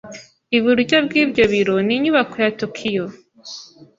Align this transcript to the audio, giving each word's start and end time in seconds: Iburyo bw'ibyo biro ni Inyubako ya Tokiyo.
Iburyo 0.57 0.97
bw'ibyo 1.05 1.43
biro 1.51 1.75
ni 1.85 1.93
Inyubako 1.95 2.35
ya 2.45 2.51
Tokiyo. 2.59 3.05